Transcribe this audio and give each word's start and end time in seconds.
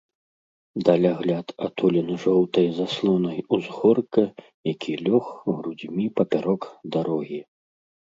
Далягляд 0.87 1.47
атулены 1.67 2.15
жоўтай 2.23 2.67
заслонай 2.79 3.39
узгорка, 3.59 4.23
які 4.73 4.93
лёг 5.05 5.25
грудзьмі 5.55 6.05
папярок 6.21 6.61
дарогі. 6.99 7.39